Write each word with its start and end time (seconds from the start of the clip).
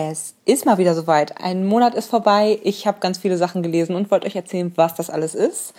Es 0.00 0.34
ist 0.44 0.64
mal 0.64 0.78
wieder 0.78 0.94
soweit. 0.94 1.40
Ein 1.42 1.66
Monat 1.66 1.96
ist 1.96 2.08
vorbei. 2.08 2.60
Ich 2.62 2.86
habe 2.86 3.00
ganz 3.00 3.18
viele 3.18 3.36
Sachen 3.36 3.64
gelesen 3.64 3.96
und 3.96 4.12
wollte 4.12 4.28
euch 4.28 4.36
erzählen, 4.36 4.70
was 4.76 4.94
das 4.94 5.10
alles 5.10 5.34
ist. 5.34 5.74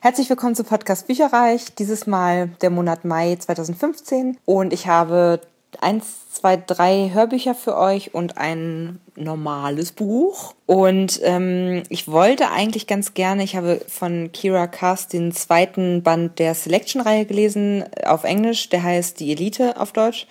Herzlich 0.00 0.30
willkommen 0.30 0.54
zu 0.54 0.62
Podcast 0.62 1.08
Bücherreich. 1.08 1.74
Dieses 1.74 2.06
Mal 2.06 2.50
der 2.60 2.70
Monat 2.70 3.04
Mai 3.04 3.34
2015 3.34 4.38
und 4.44 4.72
ich 4.72 4.86
habe 4.86 5.40
eins, 5.80 6.30
zwei, 6.30 6.56
drei 6.56 7.10
Hörbücher 7.12 7.56
für 7.56 7.76
euch 7.76 8.14
und 8.14 8.38
ein 8.38 9.00
normales 9.16 9.90
Buch. 9.90 10.54
Und 10.66 11.18
ähm, 11.24 11.82
ich 11.88 12.06
wollte 12.06 12.52
eigentlich 12.52 12.86
ganz 12.86 13.12
gerne, 13.14 13.42
ich 13.42 13.56
habe 13.56 13.80
von 13.88 14.30
Kira 14.30 14.68
Cast 14.68 15.12
den 15.12 15.32
zweiten 15.32 16.04
Band 16.04 16.38
der 16.38 16.54
Selection-Reihe 16.54 17.24
gelesen 17.24 17.84
auf 18.06 18.22
Englisch, 18.22 18.68
der 18.68 18.84
heißt 18.84 19.18
Die 19.18 19.32
Elite 19.32 19.80
auf 19.80 19.90
Deutsch 19.90 20.28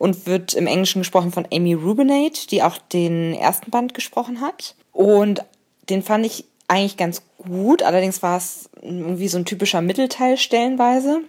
und 0.00 0.26
wird 0.26 0.54
im 0.54 0.66
Englischen 0.66 1.02
gesprochen 1.02 1.30
von 1.30 1.46
Amy 1.52 1.74
Rubinate, 1.74 2.46
die 2.48 2.62
auch 2.62 2.78
den 2.78 3.34
ersten 3.34 3.70
Band 3.70 3.92
gesprochen 3.92 4.40
hat. 4.40 4.74
Und 4.94 5.44
den 5.90 6.02
fand 6.02 6.24
ich 6.24 6.46
eigentlich 6.68 6.96
ganz 6.96 7.20
gut, 7.36 7.82
allerdings 7.82 8.22
war 8.22 8.38
es 8.38 8.70
irgendwie 8.80 9.28
so 9.28 9.36
ein 9.36 9.44
typischer 9.44 9.82
Mittelteil 9.82 10.38
stellenweise, 10.38 11.20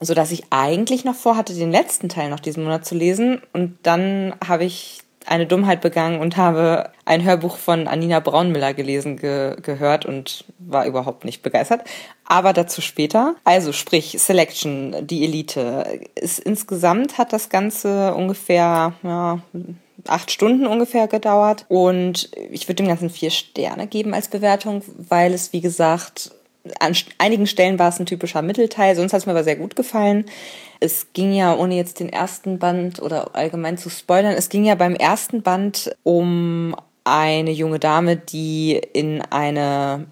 so 0.00 0.14
dass 0.14 0.30
ich 0.30 0.44
eigentlich 0.50 1.04
noch 1.04 1.16
vorhatte, 1.16 1.52
den 1.52 1.72
letzten 1.72 2.08
Teil 2.08 2.30
noch 2.30 2.38
diesen 2.38 2.62
Monat 2.62 2.86
zu 2.86 2.94
lesen 2.94 3.42
und 3.52 3.76
dann 3.82 4.36
habe 4.46 4.64
ich 4.64 5.00
eine 5.26 5.46
Dummheit 5.46 5.80
begangen 5.80 6.20
und 6.20 6.36
habe 6.36 6.90
ein 7.04 7.24
Hörbuch 7.24 7.56
von 7.56 7.88
Anina 7.88 8.20
Braunmiller 8.20 8.74
gelesen 8.74 9.16
ge 9.16 9.56
gehört 9.60 10.06
und 10.06 10.44
war 10.58 10.86
überhaupt 10.86 11.24
nicht 11.24 11.42
begeistert. 11.42 11.82
Aber 12.24 12.52
dazu 12.52 12.80
später. 12.80 13.34
Also 13.44 13.72
sprich 13.72 14.16
Selection, 14.18 15.06
die 15.06 15.24
Elite. 15.24 16.00
Ist, 16.14 16.38
insgesamt 16.38 17.18
hat 17.18 17.32
das 17.32 17.48
Ganze 17.48 18.14
ungefähr 18.14 18.94
ja, 19.02 19.40
acht 20.06 20.30
Stunden 20.30 20.66
ungefähr 20.66 21.08
gedauert 21.08 21.64
und 21.68 22.30
ich 22.50 22.68
würde 22.68 22.82
dem 22.82 22.88
Ganzen 22.88 23.10
vier 23.10 23.30
Sterne 23.30 23.86
geben 23.86 24.14
als 24.14 24.28
Bewertung, 24.28 24.82
weil 25.08 25.32
es 25.32 25.52
wie 25.52 25.60
gesagt 25.60 26.32
an 26.80 26.94
einigen 27.18 27.46
Stellen 27.46 27.78
war 27.78 27.88
es 27.88 27.98
ein 27.98 28.06
typischer 28.06 28.42
Mittelteil, 28.42 28.96
sonst 28.96 29.12
hat 29.12 29.20
es 29.20 29.26
mir 29.26 29.32
aber 29.32 29.44
sehr 29.44 29.56
gut 29.56 29.76
gefallen. 29.76 30.26
Es 30.80 31.12
ging 31.12 31.32
ja, 31.32 31.56
ohne 31.56 31.76
jetzt 31.76 32.00
den 32.00 32.08
ersten 32.08 32.58
Band 32.58 33.00
oder 33.00 33.34
allgemein 33.34 33.78
zu 33.78 33.90
spoilern, 33.90 34.32
es 34.32 34.48
ging 34.48 34.64
ja 34.64 34.74
beim 34.74 34.94
ersten 34.94 35.42
Band 35.42 35.94
um 36.02 36.74
eine 37.04 37.52
junge 37.52 37.78
Dame, 37.78 38.16
die 38.16 38.80
in 38.92 39.22
eine, 39.22 40.06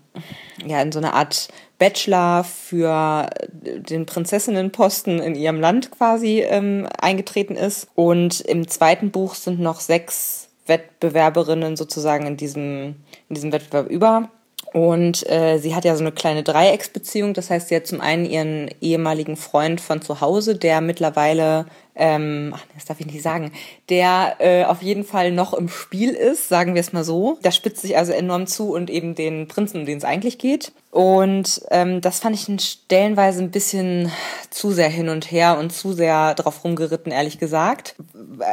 ja, 0.65 0.81
in 0.81 0.93
so 0.93 1.01
eine 1.01 1.13
Art 1.15 1.49
Bachelor 1.79 2.45
für 2.45 3.29
den 3.53 4.07
Prinzessinnenposten 4.07 5.19
in 5.19 5.35
ihrem 5.35 5.61
Land 5.61 5.91
quasi 5.91 6.41
ähm, 6.41 6.87
eingetreten 7.01 7.57
ist. 7.57 7.89
Und 7.97 8.41
im 8.43 8.69
zweiten 8.69 9.11
Buch 9.11 9.35
sind 9.35 9.59
noch 9.59 9.81
sechs 9.81 10.51
Wettbewerberinnen 10.67 11.77
sozusagen 11.77 12.27
in 12.27 12.37
diesem, 12.37 12.97
in 13.29 13.35
diesem 13.35 13.53
Wettbewerb 13.53 13.89
über. 13.91 14.31
Und 14.75 15.25
äh, 15.31 15.59
sie 15.59 15.77
hat 15.77 15.85
ja 15.85 15.95
so 15.95 16.03
eine 16.03 16.11
kleine 16.11 16.43
Dreiecksbeziehung. 16.43 17.33
Das 17.33 17.49
heißt, 17.49 17.69
sie 17.69 17.77
hat 17.77 17.87
zum 17.87 18.01
einen 18.01 18.25
ihren 18.25 18.69
ehemaligen 18.81 19.37
Freund 19.37 19.81
von 19.81 20.03
zu 20.03 20.21
Hause, 20.21 20.57
der 20.57 20.81
mittlerweile 20.81 21.67
ähm, 21.97 22.53
ach, 22.55 22.65
das 22.75 22.85
darf 22.87 23.01
ich 23.01 23.07
nicht 23.07 23.23
sagen, 23.23 23.53
der 23.89 24.37
äh, 24.39 24.65
auf 24.65 24.83
jeden 24.83 25.05
Fall 25.05 25.31
noch 25.31 25.55
im 25.55 25.69
Spiel 25.69 26.11
ist, 26.11 26.49
sagen 26.49 26.75
wir 26.75 26.81
es 26.81 26.93
mal 26.93 27.05
so. 27.05 27.39
Der 27.45 27.53
spitzt 27.53 27.83
sich 27.83 27.97
also 27.97 28.13
enorm 28.13 28.47
zu 28.47 28.73
und 28.73 28.91
eben 28.91 29.15
den 29.15 29.49
Prinzen, 29.49 29.81
um 29.81 29.87
den 29.87 29.99
es 29.99 30.05
eigentlich 30.05 30.39
geht. 30.39 30.73
Und 30.95 31.61
ähm, 31.73 32.01
das 32.01 32.21
fand 32.21 32.37
ich 32.37 32.65
stellenweise 32.65 33.43
ein 33.43 33.51
bisschen 33.51 34.13
zu 34.51 34.71
sehr 34.71 34.89
hin 34.89 35.09
und 35.09 35.29
her 35.29 35.59
und 35.59 35.73
zu 35.73 35.93
sehr 35.93 36.35
drauf 36.35 36.63
rumgeritten, 36.63 37.11
ehrlich 37.11 37.41
gesagt. 37.41 37.97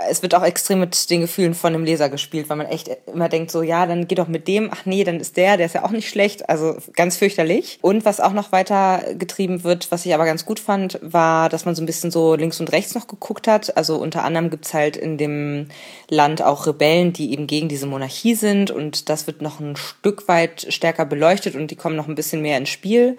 Es 0.09 0.23
wird 0.23 0.33
auch 0.33 0.41
extrem 0.41 0.79
mit 0.79 1.11
den 1.11 1.21
Gefühlen 1.21 1.53
von 1.53 1.71
dem 1.71 1.83
Leser 1.83 2.09
gespielt, 2.09 2.49
weil 2.49 2.57
man 2.57 2.65
echt 2.65 2.89
immer 3.05 3.29
denkt, 3.29 3.51
so 3.51 3.61
ja, 3.61 3.85
dann 3.85 4.07
geh 4.07 4.15
doch 4.15 4.27
mit 4.27 4.47
dem, 4.47 4.71
ach 4.73 4.87
nee, 4.87 5.03
dann 5.03 5.19
ist 5.19 5.37
der, 5.37 5.57
der 5.57 5.67
ist 5.67 5.75
ja 5.75 5.85
auch 5.85 5.91
nicht 5.91 6.09
schlecht. 6.09 6.49
Also 6.49 6.77
ganz 6.93 7.17
fürchterlich. 7.17 7.77
Und 7.83 8.05
was 8.05 8.19
auch 8.19 8.33
noch 8.33 8.51
weiter 8.51 9.03
getrieben 9.13 9.63
wird, 9.63 9.91
was 9.91 10.07
ich 10.07 10.15
aber 10.15 10.25
ganz 10.25 10.43
gut 10.43 10.59
fand, 10.59 10.99
war, 11.03 11.47
dass 11.47 11.65
man 11.65 11.75
so 11.75 11.83
ein 11.83 11.85
bisschen 11.85 12.09
so 12.09 12.33
links 12.33 12.59
und 12.59 12.71
rechts 12.71 12.95
noch 12.95 13.05
geguckt 13.05 13.30
geguckt 13.31 13.47
hat. 13.47 13.77
Also 13.77 13.95
unter 13.95 14.23
anderem 14.23 14.49
gibt's 14.49 14.73
halt 14.73 14.97
in 14.97 15.17
dem 15.17 15.67
Land 16.09 16.41
auch 16.41 16.67
Rebellen, 16.67 17.13
die 17.13 17.31
eben 17.31 17.47
gegen 17.47 17.69
diese 17.69 17.87
Monarchie 17.87 18.35
sind 18.35 18.71
und 18.71 19.07
das 19.07 19.25
wird 19.25 19.41
noch 19.41 19.61
ein 19.61 19.77
Stück 19.77 20.27
weit 20.27 20.67
stärker 20.69 21.05
beleuchtet 21.05 21.55
und 21.55 21.71
die 21.71 21.77
kommen 21.77 21.95
noch 21.95 22.09
ein 22.09 22.15
bisschen 22.15 22.41
mehr 22.41 22.57
ins 22.57 22.69
Spiel. 22.69 23.17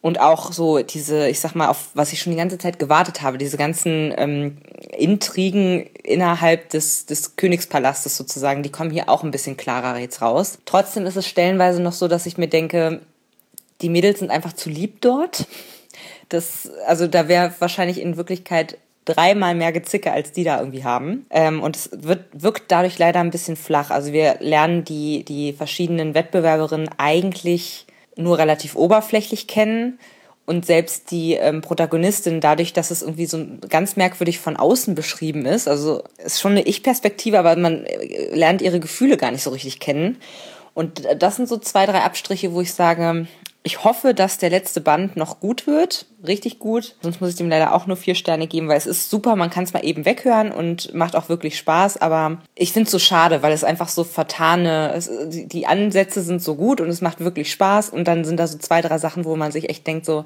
Und 0.00 0.18
auch 0.18 0.52
so 0.52 0.80
diese, 0.80 1.28
ich 1.28 1.38
sag 1.38 1.54
mal, 1.54 1.68
auf 1.68 1.90
was 1.94 2.12
ich 2.12 2.20
schon 2.20 2.32
die 2.32 2.38
ganze 2.38 2.58
Zeit 2.58 2.80
gewartet 2.80 3.22
habe, 3.22 3.38
diese 3.38 3.56
ganzen 3.56 4.12
ähm, 4.16 4.56
Intrigen 4.98 5.86
innerhalb 6.02 6.70
des, 6.70 7.06
des 7.06 7.36
Königspalastes 7.36 8.16
sozusagen, 8.16 8.64
die 8.64 8.72
kommen 8.72 8.90
hier 8.90 9.08
auch 9.08 9.22
ein 9.22 9.30
bisschen 9.30 9.56
klarer 9.56 9.98
jetzt 9.98 10.20
raus. 10.20 10.58
Trotzdem 10.64 11.06
ist 11.06 11.16
es 11.16 11.28
stellenweise 11.28 11.80
noch 11.80 11.92
so, 11.92 12.08
dass 12.08 12.26
ich 12.26 12.36
mir 12.36 12.48
denke, 12.48 13.00
die 13.80 13.90
Mädels 13.90 14.18
sind 14.18 14.32
einfach 14.32 14.54
zu 14.54 14.70
lieb 14.70 15.02
dort. 15.02 15.46
Das, 16.30 16.68
also 16.86 17.06
da 17.06 17.28
wäre 17.28 17.54
wahrscheinlich 17.60 18.00
in 18.00 18.16
Wirklichkeit 18.16 18.78
dreimal 19.04 19.54
mehr 19.54 19.72
Gezicke, 19.72 20.12
als 20.12 20.32
die 20.32 20.44
da 20.44 20.58
irgendwie 20.58 20.84
haben. 20.84 21.26
Ähm, 21.30 21.62
und 21.62 21.76
es 21.76 21.90
wird, 21.92 22.24
wirkt 22.32 22.70
dadurch 22.70 22.98
leider 22.98 23.20
ein 23.20 23.30
bisschen 23.30 23.56
flach. 23.56 23.90
Also 23.90 24.12
wir 24.12 24.36
lernen 24.40 24.84
die, 24.84 25.24
die 25.24 25.52
verschiedenen 25.52 26.14
Wettbewerberinnen 26.14 26.90
eigentlich 26.98 27.86
nur 28.16 28.38
relativ 28.38 28.76
oberflächlich 28.76 29.46
kennen. 29.46 29.98
Und 30.44 30.66
selbst 30.66 31.10
die 31.12 31.34
ähm, 31.34 31.60
Protagonistin, 31.60 32.40
dadurch, 32.40 32.72
dass 32.72 32.90
es 32.90 33.02
irgendwie 33.02 33.26
so 33.26 33.44
ganz 33.68 33.96
merkwürdig 33.96 34.40
von 34.40 34.56
außen 34.56 34.94
beschrieben 34.94 35.46
ist, 35.46 35.68
also 35.68 36.02
ist 36.18 36.40
schon 36.40 36.52
eine 36.52 36.62
Ich-Perspektive, 36.62 37.38
aber 37.38 37.54
man 37.56 37.84
äh, 37.84 38.34
lernt 38.34 38.60
ihre 38.60 38.80
Gefühle 38.80 39.16
gar 39.16 39.30
nicht 39.30 39.42
so 39.42 39.50
richtig 39.50 39.78
kennen. 39.78 40.18
Und 40.74 41.02
das 41.18 41.36
sind 41.36 41.48
so 41.48 41.58
zwei, 41.58 41.86
drei 41.86 42.00
Abstriche, 42.00 42.52
wo 42.54 42.60
ich 42.60 42.72
sage, 42.72 43.26
ich 43.64 43.84
hoffe, 43.84 44.12
dass 44.12 44.38
der 44.38 44.50
letzte 44.50 44.80
Band 44.80 45.16
noch 45.16 45.38
gut 45.38 45.68
wird, 45.68 46.06
richtig 46.26 46.58
gut. 46.58 46.96
Sonst 47.00 47.20
muss 47.20 47.30
ich 47.30 47.36
dem 47.36 47.48
leider 47.48 47.74
auch 47.74 47.86
nur 47.86 47.96
vier 47.96 48.16
Sterne 48.16 48.48
geben, 48.48 48.68
weil 48.68 48.76
es 48.76 48.86
ist 48.86 49.08
super, 49.08 49.36
man 49.36 49.50
kann 49.50 49.62
es 49.62 49.72
mal 49.72 49.84
eben 49.84 50.04
weghören 50.04 50.50
und 50.50 50.92
macht 50.94 51.14
auch 51.14 51.28
wirklich 51.28 51.56
Spaß. 51.58 51.98
Aber 51.98 52.38
ich 52.56 52.72
finde 52.72 52.86
es 52.86 52.90
so 52.90 52.98
schade, 52.98 53.42
weil 53.42 53.52
es 53.52 53.62
einfach 53.62 53.88
so 53.88 54.02
vertane, 54.02 54.92
es, 54.94 55.08
die 55.28 55.66
Ansätze 55.66 56.22
sind 56.22 56.42
so 56.42 56.56
gut 56.56 56.80
und 56.80 56.88
es 56.88 57.00
macht 57.00 57.20
wirklich 57.20 57.52
Spaß. 57.52 57.90
Und 57.90 58.08
dann 58.08 58.24
sind 58.24 58.38
da 58.38 58.48
so 58.48 58.58
zwei, 58.58 58.80
drei 58.80 58.98
Sachen, 58.98 59.24
wo 59.24 59.36
man 59.36 59.52
sich 59.52 59.68
echt 59.70 59.86
denkt 59.86 60.06
so, 60.06 60.24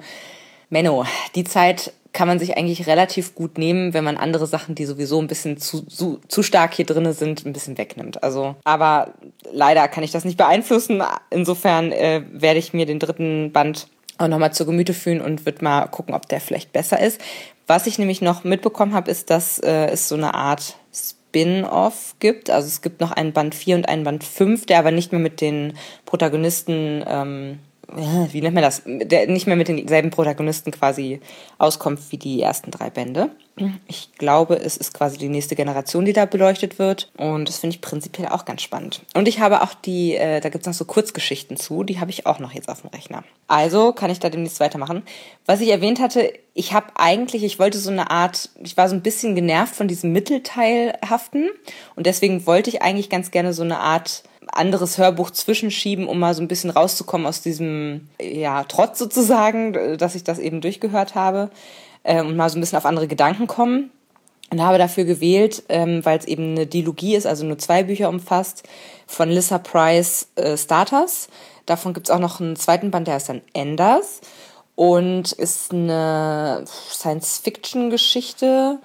Menno, 0.71 1.05
die 1.35 1.45
Zeit 1.45 1.93
kann 2.17 2.29
man 2.29 2.39
sich 2.39 2.57
eigentlich 2.57 2.87
relativ 2.87 3.35
gut 3.35 3.59
nehmen, 3.59 3.93
wenn 3.93 4.03
man 4.03 4.17
andere 4.17 4.47
Sachen, 4.47 4.75
die 4.75 4.87
sowieso 4.87 5.21
ein 5.21 5.27
bisschen 5.27 5.59
zu, 5.59 5.83
zu, 5.83 6.19
zu 6.29 6.43
stark 6.43 6.73
hier 6.73 6.87
drinne 6.87 7.13
sind, 7.13 7.45
ein 7.45 7.53
bisschen 7.53 7.77
wegnimmt. 7.77 8.23
Also, 8.23 8.57
aber 8.65 9.13
leider 9.56 9.89
kann 9.89 10.05
ich 10.05 10.12
das 10.12 10.25
nicht 10.25 10.37
beeinflussen. 10.37 11.03
Insofern 11.31 11.91
äh, 11.91 12.22
werde 12.31 12.59
ich 12.59 12.72
mir 12.72 12.87
den 12.87 12.99
dritten 12.99 13.53
Band 13.53 13.89
auch 14.19 14.28
nochmal 14.28 14.53
zu 14.53 14.67
Gemüte 14.67 14.94
fühlen 14.94 15.21
und 15.21 15.47
wird 15.47 15.62
mal 15.62 15.87
gucken, 15.87 16.15
ob 16.15 16.28
der 16.28 16.41
vielleicht 16.41 16.72
besser 16.72 17.00
ist. 17.00 17.21
Was 17.66 17.87
ich 17.87 17.99
nämlich 17.99 18.21
noch 18.21 18.45
mitbekommen 18.45 18.95
habe, 18.95 19.11
ist, 19.11 19.31
dass 19.31 19.59
äh, 19.59 19.87
es 19.87 20.09
so 20.09 20.15
eine 20.15 20.34
Art 20.34 20.77
Spin-off 20.93 22.15
gibt. 22.21 22.50
Also 22.50 22.69
es 22.69 22.83
gibt 22.83 23.00
noch 23.00 23.12
einen 23.12 23.33
Band 23.33 23.55
4 23.55 23.77
und 23.77 23.89
einen 23.89 24.05
Band 24.05 24.25
5, 24.25 24.66
der 24.66 24.78
aber 24.78 24.91
nicht 24.91 25.12
mehr 25.12 25.21
mit 25.21 25.41
den 25.41 25.75
Protagonisten 26.05 27.03
ähm, 27.06 27.59
wie 27.89 28.41
nennt 28.41 28.55
man 28.55 28.65
das, 28.65 28.83
der 28.85 29.29
nicht 29.29 29.47
mehr 29.47 29.57
mit 29.57 29.69
denselben 29.69 30.11
Protagonisten 30.11 30.73
quasi 30.73 31.21
auskommt 31.59 32.01
wie 32.11 32.19
die 32.19 32.43
ersten 32.43 32.71
drei 32.71 32.91
Bände. 32.91 33.31
Ich 33.87 34.13
glaube, 34.19 34.57
es 34.57 34.77
ist 34.77 34.93
quasi 34.93 35.17
die 35.17 35.31
nächste 35.31 35.57
Generation, 35.57 36.05
die 36.05 36.13
da 36.13 36.27
beleuchtet 36.27 36.79
wird. 36.79 37.11
Und 37.17 37.49
das 37.49 37.59
finde 37.59 37.75
ich 37.75 37.81
prinzipiell 37.81 38.29
auch 38.29 38.45
ganz 38.45 38.61
spannend. 38.61 39.03
Und 39.15 39.29
ich 39.29 39.41
habe 39.41 39.63
auch 39.63 39.73
die, 39.73 40.15
äh, 40.15 40.41
da 40.41 40.51
gibt 40.51 40.63
es 40.63 40.67
noch 40.67 40.75
so 40.75 40.85
Kurzgeschichten 40.85 41.57
zu, 41.57 41.83
die 41.83 41.99
habe 41.99 42.11
ich 42.11 42.27
auch 42.27 42.39
noch 42.39 42.53
jetzt 42.53 42.69
auf 42.69 42.83
dem 42.83 42.91
Rechner. 42.91 43.25
Also 43.49 43.93
kann 43.93 44.11
ich 44.11 44.19
da 44.19 44.29
demnächst 44.29 44.61
weitermachen. 44.61 45.05
Was 45.47 45.63
ich 45.63 45.71
erwähnt 45.71 46.01
hatte, 46.01 46.35
ich 46.53 46.75
habe 46.75 46.89
eigentlich, 46.97 47.45
ich 47.45 47.59
wollte 47.59 47.79
so 47.79 47.91
eine 47.91 48.11
Art, 48.11 48.51
ich 48.63 48.77
war 48.77 48.91
so 48.91 48.95
ein 48.95 49.03
bisschen 49.03 49.35
genervt 49.35 49.75
von 49.75 49.89
diesem 49.89 50.13
Mittelteilhaften. 50.13 51.49
Und 51.95 52.05
deswegen 52.07 52.47
wollte 52.47 52.69
ich 52.69 52.83
eigentlich 52.83 53.09
ganz 53.09 53.31
gerne 53.31 53.55
so 53.55 53.63
eine 53.63 53.79
Art 53.79 54.22
anderes 54.53 54.98
Hörbuch 54.98 55.31
zwischenschieben, 55.31 56.07
um 56.07 56.19
mal 56.19 56.34
so 56.34 56.43
ein 56.43 56.48
bisschen 56.48 56.71
rauszukommen 56.71 57.27
aus 57.27 57.41
diesem 57.41 58.09
ja, 58.21 58.65
Trotz 58.65 58.98
sozusagen, 58.98 59.97
dass 59.98 60.15
ich 60.15 60.25
das 60.25 60.39
eben 60.39 60.60
durchgehört 60.60 61.15
habe 61.15 61.51
äh, 62.03 62.21
und 62.21 62.37
mal 62.37 62.48
so 62.48 62.59
ein 62.59 62.60
bisschen 62.60 62.78
auf 62.78 62.87
andere 62.87 63.09
Gedanken 63.09 63.47
kommen. 63.47 63.91
Und 64.48 64.63
habe 64.63 64.78
dafür 64.78 65.04
gewählt, 65.04 65.65
ähm, 65.69 66.04
weil 66.04 66.21
es 66.21 66.25
eben 66.25 66.53
eine 66.53 66.69
Dilogie 66.69 67.16
ist, 67.16 67.27
also 67.27 67.45
nur 67.45 67.59
zwei 67.59 67.83
Bücher 67.83 68.09
umfasst, 68.09 68.63
von 69.09 69.28
Lissa 69.28 69.59
Price 69.59 70.28
äh, 70.37 70.57
Starters. 70.57 71.28
Davon 71.66 71.95
gibt's 71.95 72.10
auch 72.10 72.21
noch 72.21 72.41
einen 72.41 72.54
zweiten 72.54 72.93
Band, 72.93 73.09
der 73.09 73.15
heißt 73.15 73.28
dann 73.28 73.43
Enders 73.54 74.21
und 74.77 75.33
ist 75.33 75.72
eine 75.72 76.65
Science-Fiction-Geschichte 76.66 78.78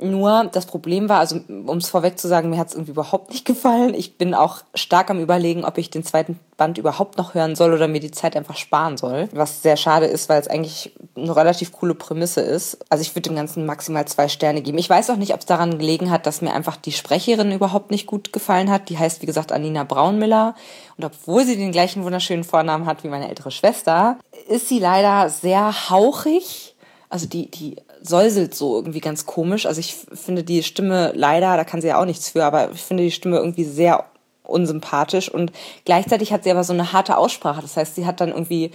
Nur 0.00 0.48
das 0.52 0.66
Problem 0.66 1.08
war, 1.08 1.18
also 1.18 1.40
um 1.48 1.78
es 1.78 1.88
vorweg 1.88 2.18
zu 2.18 2.28
sagen, 2.28 2.50
mir 2.50 2.58
hat 2.58 2.68
es 2.68 2.74
irgendwie 2.74 2.92
überhaupt 2.92 3.30
nicht 3.30 3.44
gefallen. 3.44 3.94
Ich 3.94 4.16
bin 4.16 4.34
auch 4.34 4.62
stark 4.74 5.10
am 5.10 5.20
Überlegen, 5.20 5.64
ob 5.64 5.78
ich 5.78 5.90
den 5.90 6.04
zweiten 6.04 6.38
Band 6.56 6.78
überhaupt 6.78 7.18
noch 7.18 7.34
hören 7.34 7.54
soll 7.54 7.72
oder 7.72 7.88
mir 7.88 8.00
die 8.00 8.10
Zeit 8.10 8.36
einfach 8.36 8.56
sparen 8.56 8.96
soll. 8.96 9.28
Was 9.32 9.62
sehr 9.62 9.76
schade 9.76 10.06
ist, 10.06 10.28
weil 10.28 10.40
es 10.40 10.48
eigentlich 10.48 10.92
eine 11.16 11.34
relativ 11.34 11.72
coole 11.72 11.94
Prämisse 11.94 12.40
ist. 12.40 12.78
Also 12.88 13.02
ich 13.02 13.14
würde 13.14 13.30
dem 13.30 13.36
Ganzen 13.36 13.66
maximal 13.66 14.06
zwei 14.06 14.28
Sterne 14.28 14.62
geben. 14.62 14.78
Ich 14.78 14.90
weiß 14.90 15.10
auch 15.10 15.16
nicht, 15.16 15.34
ob 15.34 15.40
es 15.40 15.46
daran 15.46 15.78
gelegen 15.78 16.10
hat, 16.10 16.26
dass 16.26 16.42
mir 16.42 16.54
einfach 16.54 16.76
die 16.76 16.92
Sprecherin 16.92 17.52
überhaupt 17.52 17.90
nicht 17.90 18.06
gut 18.06 18.32
gefallen 18.32 18.70
hat. 18.70 18.88
Die 18.88 18.98
heißt, 18.98 19.22
wie 19.22 19.26
gesagt, 19.26 19.52
Anina 19.52 19.84
Braunmiller. 19.84 20.54
Und 20.96 21.04
obwohl 21.04 21.44
sie 21.44 21.56
den 21.56 21.72
gleichen 21.72 22.04
wunderschönen 22.04 22.44
Vornamen 22.44 22.86
hat 22.86 23.04
wie 23.04 23.08
meine 23.08 23.28
ältere 23.28 23.50
Schwester, 23.50 24.18
ist 24.48 24.68
sie 24.68 24.78
leider 24.78 25.28
sehr 25.30 25.90
hauchig. 25.90 26.74
Also 27.08 27.26
die, 27.26 27.50
die 27.50 27.76
säuselt 28.02 28.54
so 28.54 28.76
irgendwie 28.76 29.00
ganz 29.00 29.26
komisch. 29.26 29.66
Also 29.66 29.80
ich 29.80 29.94
finde 29.94 30.44
die 30.44 30.62
Stimme 30.62 31.12
leider, 31.14 31.56
da 31.56 31.64
kann 31.64 31.80
sie 31.80 31.88
ja 31.88 32.00
auch 32.00 32.06
nichts 32.06 32.30
für, 32.30 32.44
aber 32.44 32.70
ich 32.72 32.82
finde 32.82 33.04
die 33.04 33.10
Stimme 33.10 33.38
irgendwie 33.38 33.64
sehr 33.64 34.04
unsympathisch 34.42 35.28
und 35.28 35.52
gleichzeitig 35.84 36.32
hat 36.32 36.44
sie 36.44 36.50
aber 36.50 36.64
so 36.64 36.72
eine 36.72 36.92
harte 36.92 37.16
Aussprache. 37.16 37.62
Das 37.62 37.76
heißt, 37.76 37.94
sie 37.94 38.06
hat 38.06 38.20
dann 38.20 38.30
irgendwie, 38.30 38.72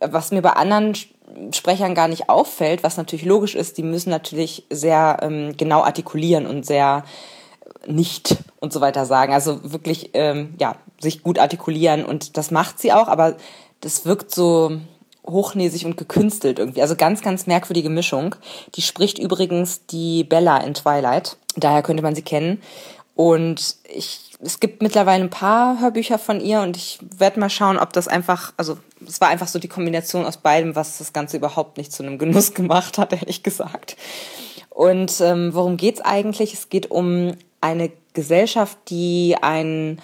was 0.00 0.30
mir 0.30 0.42
bei 0.42 0.52
anderen 0.52 0.94
Sprechern 1.52 1.94
gar 1.94 2.08
nicht 2.08 2.28
auffällt, 2.28 2.82
was 2.82 2.96
natürlich 2.96 3.24
logisch 3.24 3.54
ist, 3.54 3.76
die 3.78 3.82
müssen 3.82 4.10
natürlich 4.10 4.64
sehr 4.70 5.18
ähm, 5.22 5.56
genau 5.56 5.82
artikulieren 5.82 6.46
und 6.46 6.64
sehr 6.64 7.04
nicht 7.86 8.36
und 8.60 8.72
so 8.72 8.80
weiter 8.80 9.06
sagen. 9.06 9.32
Also 9.32 9.60
wirklich, 9.62 10.10
ähm, 10.14 10.54
ja, 10.58 10.76
sich 11.00 11.22
gut 11.22 11.38
artikulieren 11.38 12.04
und 12.04 12.36
das 12.36 12.50
macht 12.50 12.78
sie 12.78 12.92
auch, 12.92 13.08
aber 13.08 13.36
das 13.80 14.06
wirkt 14.06 14.34
so, 14.34 14.78
hochnäsig 15.26 15.86
und 15.86 15.96
gekünstelt 15.96 16.58
irgendwie. 16.58 16.82
Also 16.82 16.96
ganz, 16.96 17.22
ganz 17.22 17.46
merkwürdige 17.46 17.90
Mischung. 17.90 18.36
Die 18.74 18.82
spricht 18.82 19.18
übrigens 19.18 19.86
die 19.86 20.24
Bella 20.24 20.58
in 20.58 20.74
Twilight. 20.74 21.36
Daher 21.56 21.82
könnte 21.82 22.02
man 22.02 22.14
sie 22.14 22.22
kennen. 22.22 22.60
Und 23.14 23.76
ich, 23.84 24.32
es 24.40 24.58
gibt 24.58 24.82
mittlerweile 24.82 25.22
ein 25.22 25.30
paar 25.30 25.80
Hörbücher 25.80 26.18
von 26.18 26.40
ihr 26.40 26.60
und 26.62 26.76
ich 26.76 26.98
werde 27.16 27.38
mal 27.38 27.50
schauen, 27.50 27.78
ob 27.78 27.92
das 27.92 28.08
einfach, 28.08 28.52
also 28.56 28.76
es 29.06 29.20
war 29.20 29.28
einfach 29.28 29.46
so 29.46 29.60
die 29.60 29.68
Kombination 29.68 30.26
aus 30.26 30.36
beidem, 30.36 30.74
was 30.74 30.98
das 30.98 31.12
Ganze 31.12 31.36
überhaupt 31.36 31.78
nicht 31.78 31.92
zu 31.92 32.02
einem 32.02 32.18
Genuss 32.18 32.54
gemacht 32.54 32.98
hat, 32.98 33.12
ehrlich 33.20 33.42
gesagt. 33.42 33.96
Und 34.68 35.20
ähm, 35.20 35.54
worum 35.54 35.76
geht's 35.76 36.00
eigentlich? 36.00 36.52
Es 36.52 36.68
geht 36.68 36.90
um 36.90 37.36
eine 37.60 37.92
Gesellschaft, 38.14 38.76
die 38.88 39.36
ein 39.40 40.00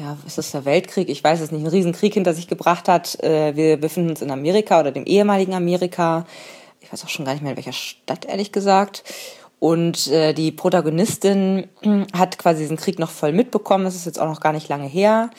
ja, 0.00 0.16
ist 0.26 0.38
das 0.38 0.50
der 0.50 0.64
Weltkrieg? 0.64 1.10
Ich 1.10 1.22
weiß 1.22 1.40
es 1.40 1.52
nicht, 1.52 1.60
einen 1.60 1.70
Riesenkrieg 1.70 2.14
hinter 2.14 2.32
sich 2.32 2.48
gebracht 2.48 2.88
hat. 2.88 3.22
Äh, 3.22 3.54
wir 3.54 3.76
befinden 3.76 4.10
uns 4.10 4.22
in 4.22 4.30
Amerika 4.30 4.80
oder 4.80 4.92
dem 4.92 5.04
ehemaligen 5.04 5.52
Amerika. 5.52 6.26
Ich 6.80 6.90
weiß 6.90 7.04
auch 7.04 7.10
schon 7.10 7.26
gar 7.26 7.32
nicht 7.32 7.42
mehr 7.42 7.52
in 7.52 7.58
welcher 7.58 7.74
Stadt, 7.74 8.24
ehrlich 8.24 8.50
gesagt. 8.50 9.04
Und 9.58 10.06
äh, 10.06 10.32
die 10.32 10.52
Protagonistin 10.52 11.68
hat 12.14 12.38
quasi 12.38 12.62
diesen 12.62 12.78
Krieg 12.78 12.98
noch 12.98 13.10
voll 13.10 13.32
mitbekommen. 13.32 13.84
Das 13.84 13.94
ist 13.94 14.06
jetzt 14.06 14.18
auch 14.18 14.26
noch 14.26 14.40
gar 14.40 14.54
nicht 14.54 14.70
lange 14.70 14.88
her. 14.88 15.30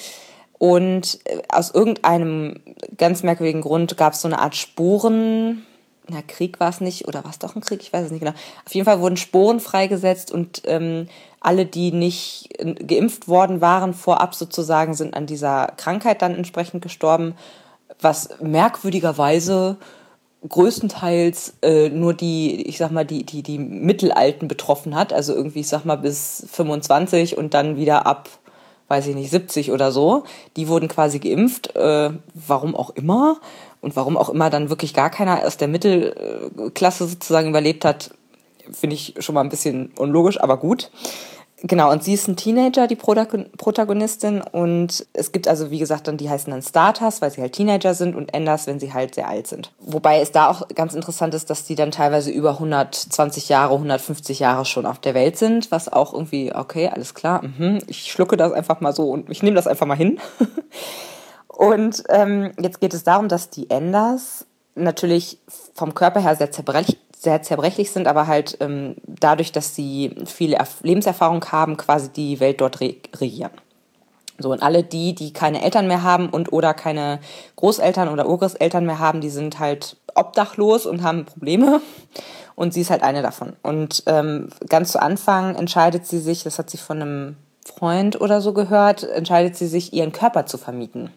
Und 0.59 1.19
äh, 1.25 1.39
aus 1.49 1.71
irgendeinem 1.71 2.61
ganz 2.95 3.23
merkwürdigen 3.23 3.61
Grund 3.61 3.97
gab 3.97 4.13
es 4.13 4.21
so 4.21 4.27
eine 4.27 4.37
Art 4.37 4.55
Sporen, 4.55 5.65
na, 6.11 6.21
Krieg 6.21 6.59
war 6.59 6.69
es 6.69 6.81
nicht, 6.81 7.07
oder 7.07 7.23
war 7.23 7.31
es 7.31 7.39
doch 7.39 7.55
ein 7.55 7.61
Krieg? 7.61 7.81
Ich 7.81 7.93
weiß 7.93 8.05
es 8.05 8.11
nicht 8.11 8.21
genau. 8.21 8.33
Auf 8.65 8.73
jeden 8.73 8.85
Fall 8.85 8.99
wurden 8.99 9.17
Sporen 9.17 9.59
freigesetzt 9.59 10.31
und 10.31 10.61
ähm, 10.65 11.07
alle, 11.39 11.65
die 11.65 11.91
nicht 11.91 12.49
äh, 12.59 12.73
geimpft 12.73 13.27
worden 13.27 13.61
waren, 13.61 13.93
vorab 13.93 14.35
sozusagen, 14.35 14.93
sind 14.93 15.15
an 15.15 15.25
dieser 15.25 15.67
Krankheit 15.77 16.21
dann 16.21 16.35
entsprechend 16.35 16.81
gestorben, 16.81 17.35
was 17.99 18.29
merkwürdigerweise 18.41 19.77
größtenteils 20.47 21.55
äh, 21.61 21.89
nur 21.89 22.13
die, 22.13 22.63
ich 22.63 22.77
sag 22.77 22.91
mal, 22.91 23.05
die, 23.05 23.23
die, 23.23 23.43
die 23.43 23.59
Mittelalten 23.59 24.47
betroffen 24.47 24.95
hat, 24.95 25.13
also 25.13 25.33
irgendwie, 25.33 25.59
ich 25.59 25.67
sag 25.67 25.85
mal, 25.85 25.97
bis 25.97 26.45
25 26.51 27.37
und 27.37 27.53
dann 27.53 27.77
wieder 27.77 28.07
ab, 28.07 28.29
weiß 28.87 29.07
ich 29.07 29.15
nicht, 29.15 29.29
70 29.29 29.71
oder 29.71 29.91
so. 29.91 30.23
Die 30.57 30.67
wurden 30.67 30.87
quasi 30.87 31.19
geimpft, 31.19 31.75
äh, 31.75 32.09
warum 32.33 32.75
auch 32.75 32.89
immer. 32.91 33.37
Und 33.81 33.95
warum 33.95 34.16
auch 34.16 34.30
immer 34.30 34.50
dann 34.50 34.69
wirklich 34.69 34.94
gar 34.94 35.10
keiner 35.10 35.45
aus 35.45 35.57
der 35.57 35.68
Mittelklasse 35.68 37.07
sozusagen 37.07 37.50
überlebt 37.50 37.83
hat, 37.83 38.12
finde 38.72 38.95
ich 38.95 39.16
schon 39.19 39.36
mal 39.36 39.42
ein 39.42 39.50
bisschen 39.50 39.92
unlogisch, 39.98 40.39
aber 40.39 40.57
gut. 40.57 40.92
Genau, 41.63 41.92
und 41.92 42.04
sie 42.04 42.13
ist 42.13 42.28
ein 42.28 42.36
Teenager, 42.36 42.88
die 42.88 42.95
Protagonistin. 42.95 44.42
Und 44.42 45.06
es 45.13 45.31
gibt 45.31 45.48
also, 45.48 45.69
wie 45.69 45.78
gesagt, 45.78 46.07
dann 46.07 46.18
die 46.18 46.30
heißen 46.30 46.50
dann 46.50 46.63
Starters, 46.63 47.22
weil 47.22 47.30
sie 47.30 47.42
halt 47.42 47.54
Teenager 47.54 47.94
sind 47.94 48.16
und 48.16 48.33
Enders, 48.33 48.66
wenn 48.66 48.80
sie 48.80 48.94
halt 48.94 49.13
sehr 49.13 49.28
alt 49.28 49.45
sind. 49.45 49.72
Wobei 49.80 50.22
es 50.22 50.31
da 50.31 50.50
auch 50.50 50.68
ganz 50.69 50.95
interessant 50.95 51.36
ist, 51.36 51.51
dass 51.51 51.66
die 51.66 51.75
dann 51.75 51.92
teilweise 51.92 52.31
über 52.31 52.51
120 52.54 53.50
Jahre, 53.50 53.74
150 53.74 54.39
Jahre 54.39 54.66
schon 54.66 54.88
auf 54.88 54.98
der 55.00 55.13
Welt 55.13 55.38
sind, 55.38 55.69
was 55.69 55.92
auch 55.92 56.13
irgendwie, 56.13 56.51
okay, 56.54 56.89
alles 56.89 57.13
klar, 57.13 57.44
mh, 57.44 57.80
ich 57.86 58.12
schlucke 58.12 58.38
das 58.38 58.54
einfach 58.54 58.81
mal 58.81 58.94
so 58.94 59.12
und 59.12 59.30
ich 59.30 59.44
nehme 59.44 59.56
das 59.56 59.68
einfach 59.68 59.86
mal 59.86 59.98
hin. 59.98 60.19
Und 61.57 62.03
ähm, 62.09 62.53
jetzt 62.62 62.80
geht 62.80 62.94
es 62.94 63.03
darum, 63.03 63.27
dass 63.27 63.50
die 63.50 63.69
Enders 63.69 64.45
natürlich 64.75 65.38
vom 65.74 65.94
Körper 65.94 66.21
her 66.21 66.36
sehr 66.36 66.51
zerbrechlich, 66.51 66.98
sehr 67.18 67.42
zerbrechlich 67.44 67.92
sind, 67.92 68.07
aber 68.07 68.25
halt 68.27 68.57
ähm, 68.62 68.95
dadurch, 69.06 69.51
dass 69.51 69.75
sie 69.75 70.15
viele 70.25 70.57
Lebenserfahrung 70.81 71.44
haben, 71.51 71.77
quasi 71.77 72.09
die 72.09 72.39
Welt 72.39 72.62
dort 72.62 72.80
re 72.80 72.95
regieren. 73.15 73.51
So, 74.39 74.51
und 74.51 74.63
alle 74.63 74.83
die, 74.83 75.13
die 75.13 75.33
keine 75.33 75.62
Eltern 75.62 75.88
mehr 75.88 76.03
haben 76.03 76.30
und 76.30 76.51
oder 76.51 76.74
keine 76.74 77.19
Großeltern 77.57 78.09
oder 78.09 78.27
Urgroßeltern 78.27 78.86
mehr 78.86 78.97
haben, 78.97 79.21
die 79.21 79.30
sind 79.30 79.59
halt 79.59 79.97
obdachlos 80.15 80.86
und 80.86 81.04
haben 81.04 81.25
Probleme. 81.25 81.81
Und 82.56 82.74
sie 82.74 82.81
ist 82.81 82.89
halt 82.89 83.04
eine 83.04 83.21
davon. 83.21 83.54
Und 83.62 84.04
ähm, 84.07 84.50
ganz 84.68 84.92
zu 84.92 85.01
Anfang 85.01 85.56
entscheidet 85.56 86.06
sie 86.06 86.19
sich, 86.19 86.44
das 86.44 86.59
hat 86.59 86.69
sie 86.69 86.77
von 86.77 87.01
einem 87.01 87.38
Freund 87.65 88.19
oder 88.19 88.41
so 88.41 88.53
gehört, 88.53 89.03
entscheidet 89.03 89.55
sie 89.55 89.67
sich, 89.67 89.93
ihren 89.93 90.11
Körper 90.11 90.45
zu 90.45 90.57
vermieten. 90.57 91.11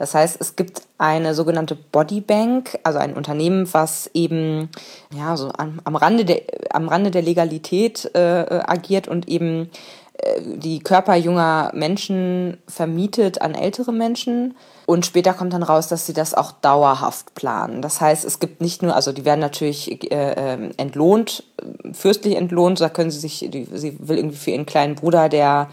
Das 0.00 0.14
heißt, 0.14 0.38
es 0.40 0.56
gibt 0.56 0.82
eine 0.96 1.34
sogenannte 1.34 1.76
Bodybank, 1.76 2.78
also 2.84 2.98
ein 2.98 3.12
Unternehmen, 3.12 3.68
was 3.74 4.10
eben 4.14 4.70
ja 5.14 5.36
so 5.36 5.50
am, 5.58 5.80
am 5.84 5.94
Rande 5.94 6.24
der 6.24 6.40
am 6.70 6.88
Rande 6.88 7.10
der 7.10 7.20
Legalität 7.20 8.10
äh, 8.14 8.18
agiert 8.66 9.08
und 9.08 9.28
eben 9.28 9.70
äh, 10.09 10.09
die 10.56 10.80
Körper 10.80 11.14
junger 11.16 11.70
Menschen 11.74 12.58
vermietet 12.66 13.40
an 13.42 13.54
ältere 13.54 13.92
Menschen. 13.92 14.56
Und 14.86 15.06
später 15.06 15.34
kommt 15.34 15.52
dann 15.52 15.62
raus, 15.62 15.88
dass 15.88 16.06
sie 16.06 16.12
das 16.12 16.34
auch 16.34 16.52
dauerhaft 16.52 17.34
planen. 17.34 17.80
Das 17.80 18.00
heißt, 18.00 18.24
es 18.24 18.40
gibt 18.40 18.60
nicht 18.60 18.82
nur, 18.82 18.94
also 18.94 19.12
die 19.12 19.24
werden 19.24 19.40
natürlich 19.40 20.10
äh, 20.10 20.34
ähm, 20.36 20.70
entlohnt, 20.76 21.44
fürstlich 21.92 22.36
entlohnt, 22.36 22.80
da 22.80 22.88
können 22.88 23.10
sie 23.10 23.20
sich, 23.20 23.48
die, 23.50 23.66
sie 23.72 23.96
will 24.00 24.16
irgendwie 24.16 24.36
für 24.36 24.50
ihren 24.50 24.66
kleinen 24.66 24.96
Bruder, 24.96 25.28
der 25.28 25.68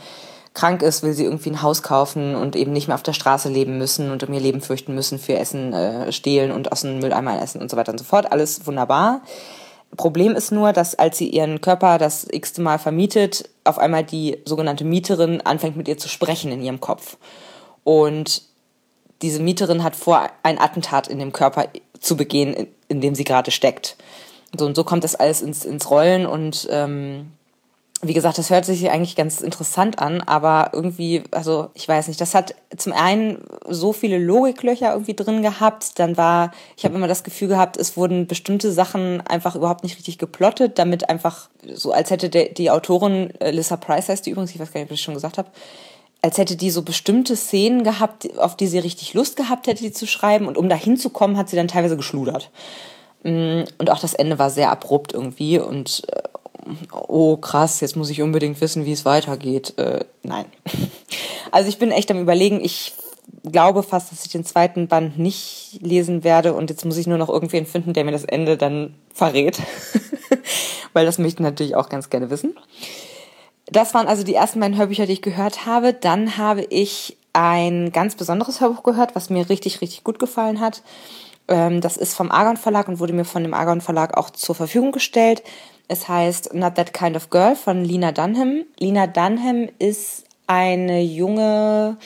krank 0.53 0.81
ist, 0.81 1.03
will 1.03 1.13
sie 1.13 1.23
irgendwie 1.23 1.51
ein 1.51 1.61
Haus 1.61 1.83
kaufen 1.83 2.35
und 2.35 2.55
eben 2.55 2.73
nicht 2.73 2.87
mehr 2.87 2.95
auf 2.95 3.03
der 3.03 3.13
Straße 3.13 3.49
leben 3.49 3.77
müssen 3.77 4.11
und 4.11 4.23
um 4.23 4.33
ihr 4.33 4.39
Leben 4.39 4.61
fürchten 4.61 4.95
müssen, 4.95 5.19
für 5.19 5.37
Essen 5.37 5.71
äh, 5.73 6.11
stehlen 6.11 6.51
und 6.51 6.71
aus 6.71 6.81
dem 6.81 6.99
Mülleimer 6.99 7.41
essen 7.41 7.61
und 7.61 7.69
so 7.69 7.77
weiter 7.77 7.91
und 7.91 7.99
so 7.99 8.05
fort. 8.05 8.31
Alles 8.31 8.65
wunderbar. 8.65 9.21
Problem 9.95 10.35
ist 10.35 10.51
nur, 10.51 10.73
dass 10.73 10.95
als 10.95 11.17
sie 11.17 11.29
ihren 11.29 11.61
Körper 11.61 11.97
das 11.97 12.27
x-te 12.29 12.61
Mal 12.61 12.77
vermietet, 12.77 13.49
auf 13.63 13.79
einmal 13.79 14.03
die 14.03 14.37
sogenannte 14.45 14.83
Mieterin 14.83 15.41
anfängt 15.41 15.77
mit 15.77 15.87
ihr 15.87 15.97
zu 15.97 16.09
sprechen 16.09 16.51
in 16.51 16.61
ihrem 16.61 16.79
Kopf. 16.79 17.17
Und 17.83 18.43
diese 19.21 19.41
Mieterin 19.41 19.83
hat 19.83 19.95
vor, 19.95 20.29
ein 20.43 20.59
Attentat 20.59 21.07
in 21.07 21.19
dem 21.19 21.31
Körper 21.31 21.69
zu 21.99 22.17
begehen, 22.17 22.67
in, 22.87 23.01
dem 23.01 23.15
sie 23.15 23.23
gerade 23.23 23.51
steckt. 23.51 23.97
So 24.57 24.65
und 24.65 24.75
so 24.75 24.83
kommt 24.83 25.03
das 25.03 25.15
alles 25.15 25.41
ins, 25.41 25.65
ins 25.65 25.89
Rollen 25.89 26.25
und 26.25 26.67
ähm, 26.69 27.31
wie 28.03 28.13
gesagt, 28.13 28.37
das 28.37 28.51
hört 28.51 28.65
sich 28.65 28.91
eigentlich 28.91 29.15
ganz 29.15 29.41
interessant 29.41 29.97
an, 29.97 30.21
aber 30.21 30.69
irgendwie, 30.73 31.23
also 31.31 31.69
ich 31.73 31.87
weiß 31.87 32.07
nicht, 32.07 32.21
das 32.21 32.35
hat 32.35 32.53
zum 32.75 32.93
einen 32.93 33.39
so 33.67 33.91
viele 33.91 34.19
Logiklöcher 34.19 34.91
irgendwie 34.91 35.15
drin 35.15 35.41
gehabt, 35.41 35.97
dann 35.97 36.15
war, 36.15 36.51
ich 36.75 36.85
habe 36.85 36.93
immer 36.93 37.07
das 37.07 37.23
Gefühl 37.23 37.47
gehabt, 37.47 37.75
es 37.75 37.97
wurden 37.97 38.27
bestimmte 38.27 38.71
Sachen 38.71 39.21
einfach 39.21 39.55
überhaupt 39.55 39.83
nicht 39.83 39.97
richtig 39.97 40.19
geplottet, 40.19 40.77
damit 40.77 41.09
einfach, 41.09 41.49
so 41.73 41.91
als 41.91 42.11
hätte 42.11 42.29
der, 42.29 42.49
die 42.49 42.69
Autorin, 42.69 43.33
äh, 43.39 43.49
Lissa 43.49 43.77
Price 43.77 44.09
heißt 44.09 44.27
die 44.27 44.29
übrigens, 44.29 44.53
ich 44.53 44.59
weiß 44.59 44.71
gar 44.71 44.79
nicht, 44.79 44.89
ob 44.89 44.91
ich 44.91 44.99
das 44.99 45.03
schon 45.03 45.15
gesagt 45.15 45.39
habe, 45.39 45.49
als 46.21 46.37
hätte 46.37 46.55
die 46.55 46.69
so 46.69 46.83
bestimmte 46.83 47.35
Szenen 47.35 47.83
gehabt, 47.83 48.37
auf 48.37 48.55
die 48.55 48.67
sie 48.67 48.79
richtig 48.79 49.15
Lust 49.15 49.37
gehabt 49.37 49.65
hätte, 49.65 49.81
die 49.81 49.91
zu 49.91 50.05
schreiben 50.05 50.47
und 50.47 50.57
um 50.57 50.69
da 50.69 50.75
hinzukommen, 50.75 51.37
hat 51.37 51.49
sie 51.49 51.55
dann 51.55 51.67
teilweise 51.67 51.97
geschludert. 51.97 52.51
Mm, 53.23 53.63
und 53.77 53.89
auch 53.89 53.99
das 53.99 54.13
Ende 54.13 54.37
war 54.37 54.49
sehr 54.49 54.71
abrupt 54.71 55.13
irgendwie 55.13 55.59
und 55.59 56.03
äh, 56.11 56.21
oh 56.91 57.37
krass, 57.37 57.81
jetzt 57.81 57.95
muss 57.95 58.09
ich 58.09 58.21
unbedingt 58.21 58.59
wissen, 58.61 58.85
wie 58.85 58.91
es 58.91 59.05
weitergeht. 59.05 59.77
Äh, 59.77 60.05
nein. 60.23 60.45
Also 61.49 61.69
ich 61.69 61.79
bin 61.79 61.91
echt 61.91 62.11
am 62.11 62.19
Überlegen, 62.19 62.59
ich 62.61 62.93
glaube 63.49 63.81
fast, 63.81 64.11
dass 64.11 64.25
ich 64.25 64.31
den 64.31 64.43
zweiten 64.43 64.89
Band 64.89 65.17
nicht 65.17 65.79
lesen 65.81 66.25
werde 66.25 66.53
und 66.53 66.69
jetzt 66.69 66.83
muss 66.83 66.97
ich 66.97 67.07
nur 67.07 67.17
noch 67.17 67.29
irgendwen 67.29 67.65
finden, 67.65 67.93
der 67.93 68.03
mir 68.03 68.11
das 68.11 68.25
Ende 68.25 68.57
dann 68.57 68.95
verrät. 69.13 69.57
Weil 70.93 71.05
das 71.05 71.19
möchte 71.19 71.41
ich 71.41 71.49
natürlich 71.49 71.75
auch 71.75 71.87
ganz 71.87 72.09
gerne 72.09 72.29
wissen. 72.29 72.53
Das 73.65 73.93
waren 73.93 74.07
also 74.07 74.23
die 74.23 74.35
ersten 74.35 74.59
beiden 74.59 74.77
Hörbücher, 74.77 75.05
die 75.05 75.13
ich 75.13 75.21
gehört 75.21 75.65
habe. 75.65 75.93
Dann 75.93 76.37
habe 76.37 76.63
ich 76.63 77.17
ein 77.33 77.91
ganz 77.91 78.15
besonderes 78.15 78.61
Hörbuch 78.61 78.83
gehört, 78.83 79.15
was 79.15 79.29
mir 79.29 79.49
richtig, 79.49 79.81
richtig 79.81 80.03
gut 80.03 80.19
gefallen 80.19 80.59
hat. 80.59 80.81
Ähm, 81.47 81.81
das 81.81 81.97
ist 81.97 82.13
vom 82.13 82.31
Argon 82.31 82.57
Verlag 82.57 82.87
und 82.87 82.99
wurde 82.99 83.13
mir 83.13 83.25
von 83.25 83.43
dem 83.43 83.53
Argon 83.53 83.81
Verlag 83.81 84.17
auch 84.17 84.29
zur 84.29 84.55
Verfügung 84.55 84.91
gestellt. 84.91 85.43
Es 85.87 86.07
heißt 86.07 86.53
Not 86.53 86.75
That 86.75 86.93
Kind 86.93 87.15
of 87.15 87.29
Girl 87.29 87.55
von 87.55 87.83
Lina 87.83 88.11
Dunham. 88.11 88.65
Lina 88.79 89.07
Dunham 89.07 89.69
ist 89.79 90.25
eine 90.47 91.01
junge 91.01 91.97